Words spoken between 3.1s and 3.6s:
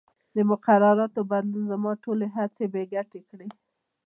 کړې.